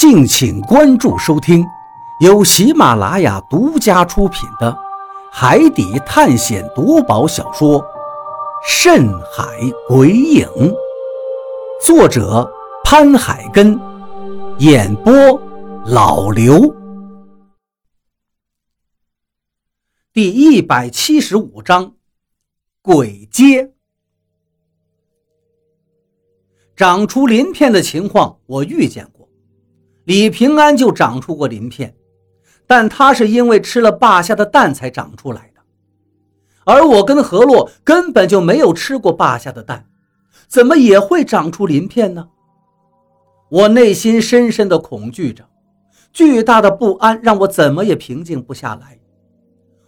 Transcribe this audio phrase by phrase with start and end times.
[0.00, 1.62] 敬请关注收听，
[2.20, 4.72] 由喜马拉雅独家出品的
[5.30, 7.78] 《海底探险夺宝小说》
[8.66, 9.44] 《深海
[9.86, 10.46] 鬼影》，
[11.84, 12.50] 作者
[12.82, 13.78] 潘海根，
[14.60, 15.12] 演播
[15.84, 16.74] 老刘。
[20.14, 21.92] 第一百七十五章，
[22.80, 23.74] 鬼街。
[26.74, 29.19] 长出鳞片的情况，我遇见过。
[30.10, 31.94] 李平安就长出过鳞片，
[32.66, 35.60] 但他是因为吃了霸下的蛋才长出来的，
[36.64, 39.86] 而我跟何洛根本就没有吃过霸下的蛋，
[40.48, 42.28] 怎么也会长出鳞片呢？
[43.50, 45.44] 我内心深深的恐惧着，
[46.12, 48.98] 巨大的不安让我怎么也平静不下来。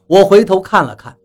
[0.07, 1.17] 我回头看了看，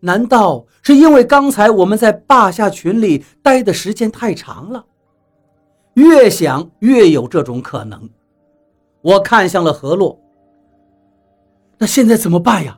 [0.00, 4.84] 难道是因为刚才我们在霸下群里待的时间太长了？
[5.94, 8.10] 越想越有这种可能。
[9.06, 10.18] 我看向了何洛。
[11.78, 12.76] 那现在怎么办呀？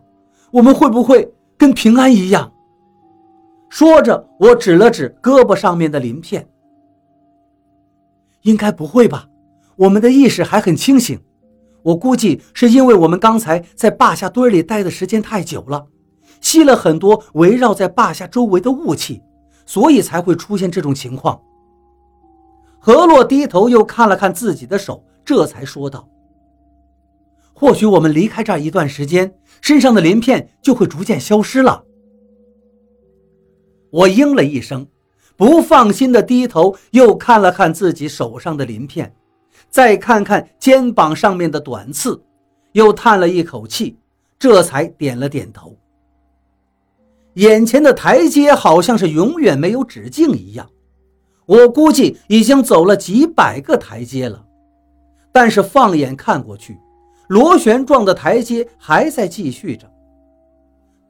[0.51, 2.53] 我们会不会跟平安一样？
[3.71, 6.47] 说着，我指了指胳膊上面的鳞片。
[8.43, 9.27] 应该不会吧？
[9.77, 11.19] 我们的意识还很清醒。
[11.83, 15.87] 我估计是因为我们刚才在坝下堆里待的时间太久了，
[16.43, 19.23] 吸了很多围绕在坝下周围的雾气，
[19.65, 21.41] 所以才会出现这种情况。
[22.79, 26.07] 何洛低头又看了看自己的手，这才说道。
[27.59, 31.83] 或许我们离开这儿一段时间，身上的鳞片就会逐渐消失了。
[33.91, 34.87] 我应了一声，
[35.37, 39.13] 不放心的低头又看了看自己手上的鳞片，
[39.69, 42.23] 再看看肩膀上面的短刺，
[42.75, 43.99] 又叹了一口气，
[44.39, 45.77] 这才点了点头。
[47.35, 50.71] 眼前的台阶好像是永远没有止境一样，
[51.45, 54.47] 我估计已经走了几百个台阶了，
[55.33, 56.79] 但是放眼看过去。
[57.29, 59.91] 螺旋状的台阶还在继续着，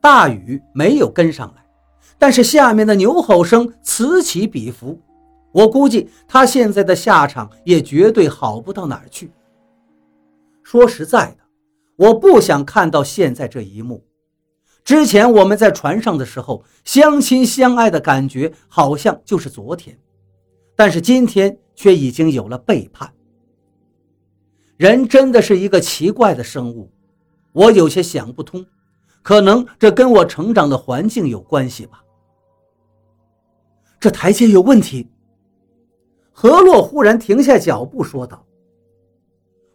[0.00, 1.64] 大雨没有跟上来，
[2.18, 5.00] 但是下面的牛吼声此起彼伏，
[5.52, 9.30] 我估计他现在的下场也绝对好不到哪儿去。
[10.64, 11.38] 说实在的，
[11.96, 14.04] 我不想看到现在这一幕。
[14.84, 19.96] 之前我们在船上的时候，相亲相爱的感觉好像就是昨天，
[20.74, 23.12] 但是今天却已经有了背叛。
[24.78, 26.88] 人真的是一个奇怪的生物，
[27.50, 28.64] 我有些想不通，
[29.22, 32.00] 可能这跟我成长的环境有关系吧。
[33.98, 35.08] 这台阶有问题。
[36.30, 38.46] 何洛忽然停下脚步说道：“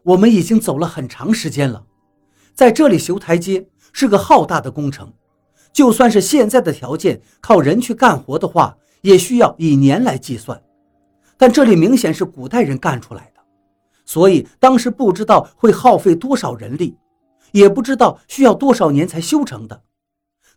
[0.03, 1.85] 我们已经走了很长时间了，
[2.53, 5.11] 在这里修台阶是个浩大的工程，
[5.73, 10.63] 就算是现在的条件，靠人去干活的话，也需要以年来计算。
[11.37, 13.29] 但这里明显是古代人干出来的。”
[14.05, 16.97] 所以当时不知道会耗费多少人力，
[17.51, 19.83] 也不知道需要多少年才修成的。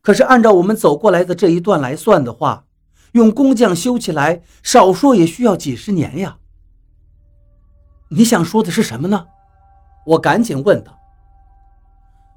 [0.02, 2.64] 可是按照我们走过来的这一段来算的话，
[3.12, 6.38] 用工匠修起来，少说也需要几十年呀。
[8.08, 9.26] 你想说的是什么呢？
[10.06, 10.96] 我赶紧问道。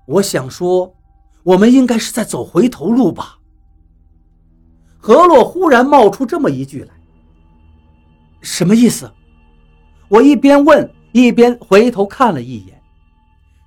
[0.07, 0.95] 我想说，
[1.43, 3.37] 我们应该是在走回头路吧。
[4.97, 6.93] 何洛忽然冒出这么一句来，
[8.41, 9.11] 什么意思？
[10.07, 10.89] 我一边问。
[11.11, 12.81] 一边回头看了一眼，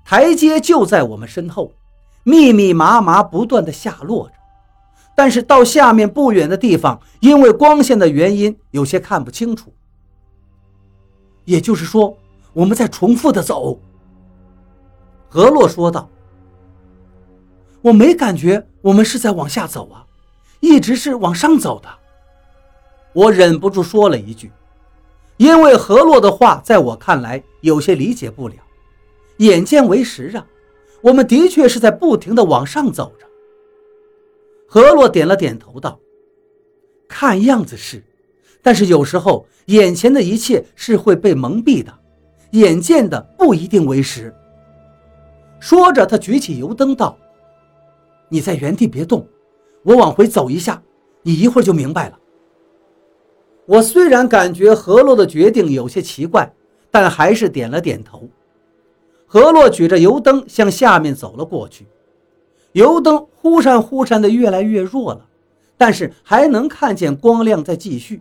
[0.05, 1.73] 台阶就在我们身后，
[2.23, 4.35] 密密麻麻不断的下落着。
[5.15, 9.73] 但是到下面不远的地方，因为光线的原因，有些看不清楚。
[11.45, 12.17] 也就是说，
[12.53, 13.79] 我们在重复的走。
[15.29, 16.09] 何洛说道
[17.83, 20.07] ：“我没感觉我们是在往下走啊，
[20.61, 21.89] 一直是往上走的。”
[23.13, 24.51] 我忍不住说了一句。
[25.43, 28.55] 因为何洛的话，在我看来有些理解不了。
[29.39, 30.47] 眼见为实啊，
[31.01, 33.27] 我们的确是在不停的往上走着。
[34.69, 35.99] 何洛点了点头，道
[37.11, 38.01] ：“看样子是，
[38.63, 41.93] 但是有时候眼前的一切是会被蒙蔽的，
[42.53, 44.33] 眼见的不一定为实。”
[45.59, 47.19] 说着，他举起油灯，道
[48.31, 49.27] ：“你在原地别动，
[49.83, 50.81] 我往回走一下，
[51.23, 52.19] 你一会儿就明白了。”
[53.67, 56.53] 我虽然感觉何洛的决定有些奇怪，
[56.91, 58.29] 但还是点了点头。
[59.27, 61.87] 何洛举着油灯向下面走了过去，
[62.73, 65.27] 油灯忽闪忽闪的越来越弱了，
[65.79, 68.21] 但是还能看见光亮在继续。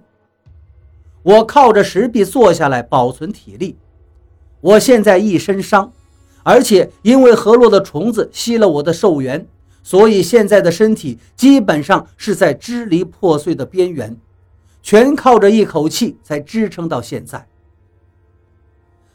[1.23, 3.77] 我靠着石壁坐下来保存体力。
[4.61, 5.91] 我现在一身伤，
[6.43, 9.45] 而且因为何洛的虫子吸了我的寿元，
[9.83, 14.15] 所以现在的身体基本上是在支离破碎的边缘。
[14.81, 17.47] 全靠着一口气才支撑到现在。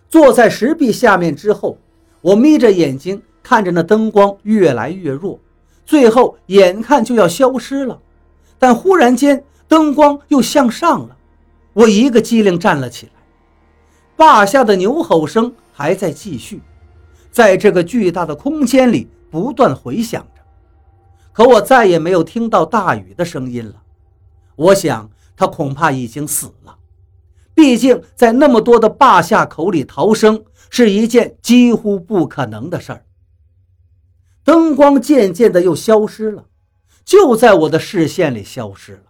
[0.08, 1.78] 坐在石壁下面之后，
[2.20, 5.40] 我眯着眼睛看着那灯光越来越弱，
[5.84, 8.00] 最后眼看就要消失了。
[8.58, 11.16] 但忽然间，灯光又向上了，
[11.72, 13.12] 我一个机灵站了起来。
[14.16, 16.62] 坝下的牛吼声还在继续，
[17.30, 20.42] 在这个巨大的空间里不断回响着，
[21.32, 23.74] 可我再也没有听到大禹的声音了。
[24.54, 26.78] 我想他恐怕已经死了，
[27.54, 33.04] 毕竟在那么多的坝下口里逃生是一件几乎不可能的事儿。
[34.42, 36.46] 灯光渐渐的又消失了，
[37.04, 39.02] 就在我的视线里消失了。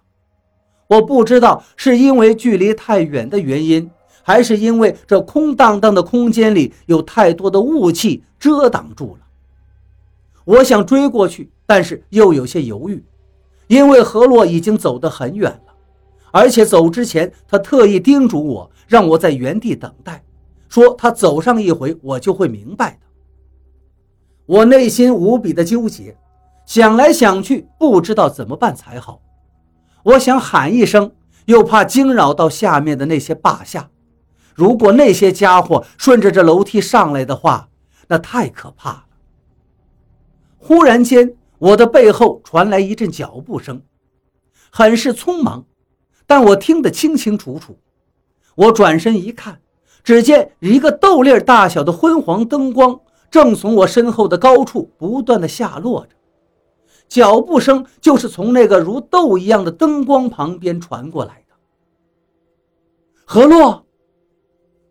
[0.89, 3.91] 我不知道是因为距离太远的原因。
[4.29, 9.27] 还是因为这空荡荡的空间里有太多的雾气遮挡住了。
[10.45, 13.05] 我想追过去，但是又有些犹豫，
[13.69, 15.61] 因为何洛已经走得很远，
[16.37, 20.23] 而且走之前他特意叮嘱我，让我在原地等待，
[20.69, 22.99] 说他走上一回，我就会明白的。
[24.45, 26.15] 我内心无比的纠结，
[26.67, 29.23] 想来想去，不知道怎么办才好。
[30.03, 31.11] 我想喊一声，
[31.47, 33.89] 又怕惊扰到下面的那些霸下。
[34.55, 37.71] 如果那些家伙顺着这楼梯上来的话，
[38.09, 39.05] 那太可怕了。
[40.59, 43.81] 忽然间，我的背后传来一阵脚步声，
[44.71, 45.65] 很是匆忙，
[46.27, 47.79] 但我听得清清楚楚。
[48.57, 49.61] 我转身一看，
[50.03, 53.01] 只见一个豆粒大小的昏黄灯光
[53.31, 56.17] 正从我身后的高处不断的下落着，
[57.09, 61.55] 脚步声就是从那个如豆一样的灯光旁边传过来的。
[63.25, 63.85] 何洛。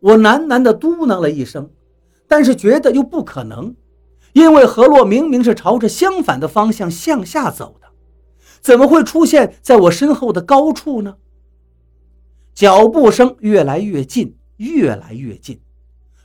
[0.01, 1.71] 我喃喃地嘟囔了一声，
[2.27, 3.75] 但是觉得又不可能，
[4.33, 7.87] 因为河洛明明是朝着相反的方向向下走的，
[8.61, 11.15] 怎么会出现在我身后的高处呢？
[12.55, 15.61] 脚步声越来越近，越来越近，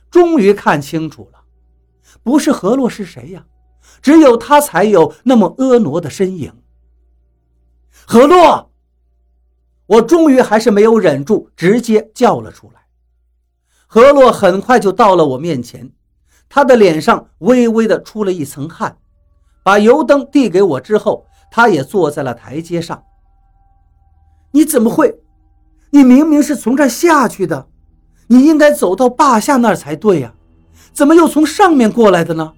[0.09, 1.43] 终于看清楚了，
[2.23, 3.45] 不是何洛是谁呀？
[4.01, 6.53] 只有他才有那么婀娜的身影。
[8.07, 8.71] 何洛，
[9.85, 12.81] 我终于还是没有忍住，直接叫了出来。
[13.85, 15.91] 何洛很快就到了我面前，
[16.47, 18.97] 他的脸上微微的出了一层汗，
[19.63, 23.03] 把油灯递给我之后，他也坐在了台阶上。
[24.51, 25.20] 你怎么会？
[25.91, 27.67] 你明明是从这儿下去的，
[28.27, 30.33] 你应该走到坝下那儿才对呀，
[30.91, 32.53] 怎么又从上面过来的呢？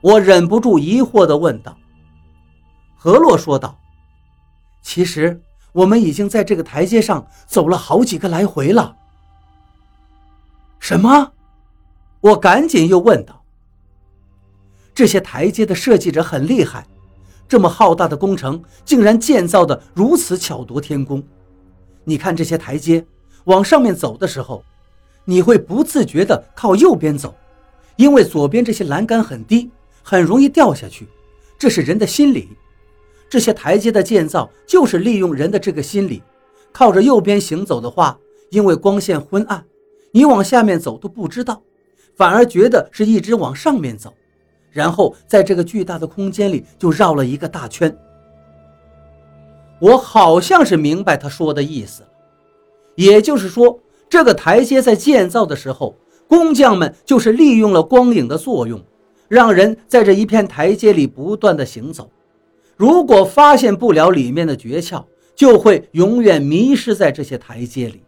[0.00, 1.76] 我忍不住疑惑地问道。
[2.94, 3.78] 何洛说道
[4.82, 5.40] ：“其实
[5.72, 8.96] 我们已经在这个台阶上走了好几个来回了。”
[10.80, 11.32] 什么？
[12.20, 13.44] 我赶紧又问道。
[14.92, 16.86] 这些台阶的设计者很厉害，
[17.46, 21.22] 这么浩大的工程竟然建造的如此巧夺天工。
[22.08, 23.04] 你看这些台阶，
[23.44, 24.64] 往上面走的时候，
[25.24, 27.34] 你会不自觉地靠右边走，
[27.96, 29.68] 因为左边这些栏杆很低，
[30.04, 31.08] 很容易掉下去。
[31.58, 32.48] 这是人的心理。
[33.28, 36.22] 这些台阶的建造就是利用人的这个心理，
[36.70, 38.16] 靠着右边行走的话，
[38.50, 39.64] 因为光线昏暗。
[40.12, 41.60] 你往下面走都不知道，
[42.14, 44.14] 反而觉得是一直往上面走，
[44.70, 47.94] 然后在这个巨大的空间里就绕了一个大圈。
[49.78, 52.08] 我好像是明白他说的意思了，
[52.94, 53.78] 也就是说，
[54.08, 55.94] 这个台阶在建造的时候，
[56.26, 58.82] 工匠们就是利用了光影的作用，
[59.28, 62.10] 让人在这一片台阶里不断的行走。
[62.76, 65.04] 如果发现不了里面的诀窍，
[65.34, 68.02] 就会永远迷失在这些台阶里。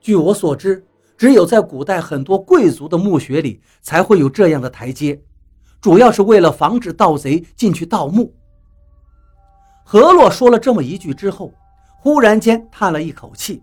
[0.00, 0.84] 据我所知，
[1.16, 5.20] 只有在古代很多贵族的墓穴里才会有这样的台阶，
[5.80, 8.32] 主要是为了防止盗贼进去盗墓。
[9.84, 11.52] 何洛说了这么一句之后，
[11.98, 13.62] 忽然间叹了一口气。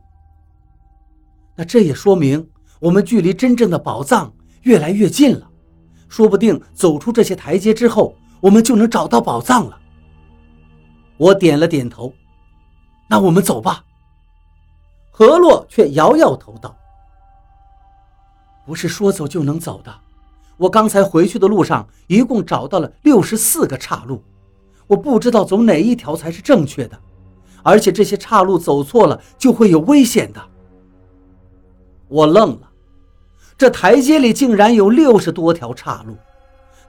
[1.55, 2.47] 那这也说明
[2.79, 5.49] 我们距离真正的宝藏越来越近了，
[6.07, 9.77] 说不定走出这些台阶之后，我们就能找到宝藏了。
[11.17, 12.13] 我点了点头，
[13.09, 13.83] 那我们走吧。
[15.09, 16.75] 何洛却摇摇头道
[18.65, 19.93] ：“不是说走就能走的。
[20.57, 24.23] 我刚才回去的路上，一共找到了六十四个岔路，
[24.91, 26.99] 我不知道走哪一条才是正确的。
[27.63, 30.41] 而且这些岔路走错了就会有危险的。”
[32.09, 32.69] 我愣了，
[33.57, 36.17] 这台阶里竟然有六十多条岔路，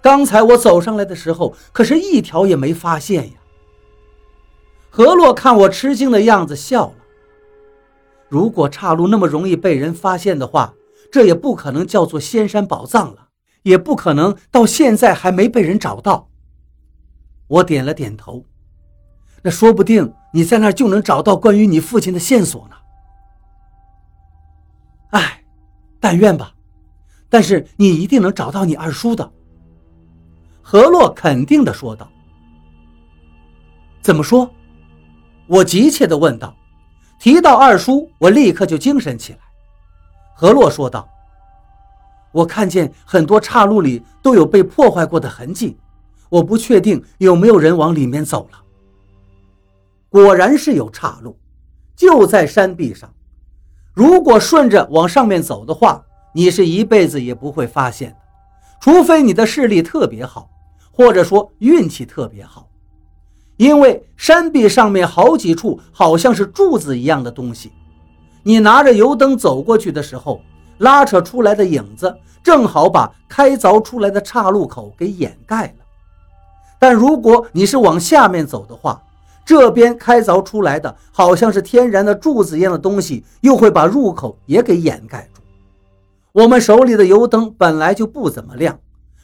[0.00, 3.34] 刚才我走上来的时候可是一条也没发现呀。
[4.90, 6.94] 何洛看我吃惊的样子，笑了。
[8.28, 10.74] 如果岔路那么容易被人发现的话，
[11.12, 13.28] 这也不可能叫做仙山宝藏了，
[13.62, 16.30] 也不可能到现在还没被人找到。
[17.52, 18.42] 我点了点头，
[19.42, 22.76] 那说不定你在那儿就能找到关于你父亲的线索呢。
[25.10, 25.44] 哎，
[26.00, 26.54] 但愿吧。
[27.28, 29.30] 但是你一定能找到你二叔的。”
[30.64, 32.10] 何洛肯定地说道。
[34.00, 34.50] “怎么说？”
[35.46, 36.56] 我急切地问道。
[37.18, 39.38] 提到二叔，我立刻就精神起来。
[40.34, 41.06] 何洛说道
[42.32, 45.78] ：“我看见很多岔路里都有被破坏过的痕迹，
[46.32, 48.58] 我不确定有没有人往里面走了。”
[50.08, 51.38] 果然是有岔路，
[51.94, 53.12] 就在山壁上。
[53.92, 56.02] 如果顺着往上面走的话，
[56.34, 58.16] 你是一辈子也不会发现的，
[58.80, 60.48] 除非你的视力特别好，
[60.90, 62.68] 或者说运气特别好。
[63.58, 67.70] 因为山壁上面好几处好像是柱子一样的东西，
[68.42, 70.40] 你拿着油灯走过去的时候，
[70.78, 75.81] 拉扯出来的影子正好把开凿出来的岔路口给掩盖了。
[76.82, 79.00] 但如果你是往下面走的话，
[79.46, 85.40] 这边开凿出来的好像是天然的柱子一样的东西，又会把入口也给掩盖住。
[86.32, 88.76] 我们手里的油灯本来就不怎么亮，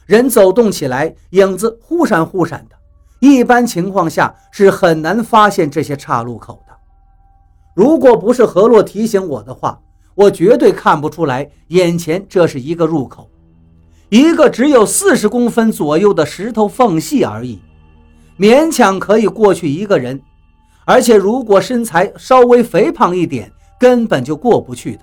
[0.05, 2.77] 人走动起来影子忽闪忽闪的。
[3.19, 6.73] 一般情况下是很难发现这些岔路口的。
[7.75, 9.77] 如果不是何洛提醒我的话，
[10.15, 13.29] 我绝对看不出来眼前这是一个入口，
[14.09, 17.59] 一个只有四十公分左右的石头缝隙而已，
[18.39, 20.19] 勉强可以过去一个人。
[20.83, 25.01] 而且如果身材稍微肥胖一点，根本就过不去的。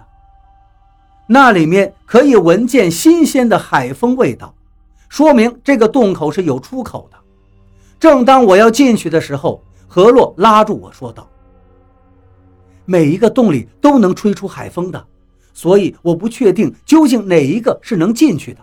[1.28, 4.52] 那里面可以闻见新鲜的海风味道，
[5.08, 7.16] 说明这个洞口是有出口的。
[8.00, 11.28] 正当我要进去的时候，何洛拉住我说道
[12.84, 15.06] ：“每一个洞里都能吹出海风的，
[15.54, 18.60] 所以我不确定究竟哪一个是能进去的。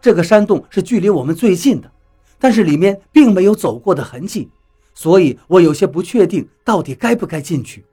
[0.00, 1.90] 这个山洞是距离我们最近的，
[2.38, 4.50] 但是里面并没有走过的痕迹，
[4.94, 7.84] 所以我有些不确定到底该不该进去。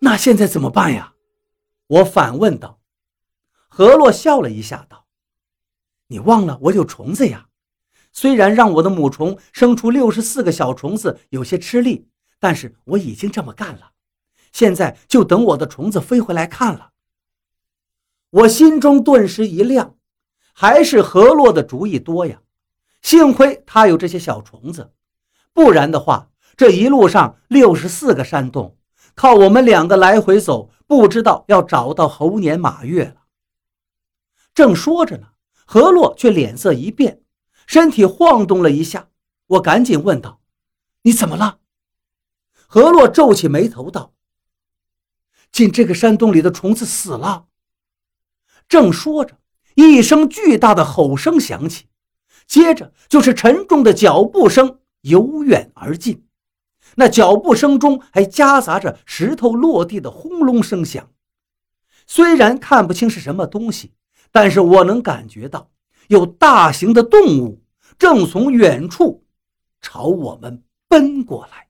[0.00, 1.14] 那现在怎么办呀？”
[1.86, 2.78] 我反问道。
[3.68, 5.06] 何洛笑了一下道
[6.08, 7.46] ：“你忘了我有虫子呀。”
[8.12, 12.08] 虽然让我的母虫生出六十四个小虫子有些吃力，
[12.40, 13.92] 但是我已经这么干了。
[14.52, 16.90] 现在就等我的虫子飞回来看了。
[18.30, 19.96] 我心中顿时一亮，
[20.52, 22.40] 还是何洛的主意多呀！
[23.02, 24.92] 幸亏他有这些小虫子，
[25.52, 28.76] 不然的话，这一路上六十四个山洞，
[29.14, 33.22] 靠我们两个来回走，不知道要找到猴年马月了。
[34.52, 35.28] 正说着呢，
[35.64, 37.22] 何洛却脸色一变。
[37.66, 39.08] 身体晃动了一下，
[39.46, 40.40] 我赶紧问道
[41.02, 41.60] ：“你怎么了？”
[42.66, 44.12] 何洛皱起眉头道
[45.52, 47.46] ：“进这个山洞里的虫子死了。”
[48.68, 49.38] 正说着，
[49.80, 51.86] 一声巨大的吼声响起，
[52.46, 56.24] 接着就是沉重的脚步声由远而近，
[56.96, 61.08] 那脚步声中还夹杂着石头落地的轰隆声响。
[62.06, 63.92] 虽然看不清是什么东西，
[64.30, 65.70] 但是我能感觉到。
[66.08, 67.62] 有大型的动物
[67.96, 69.24] 正从远处
[69.80, 71.68] 朝我们奔过来。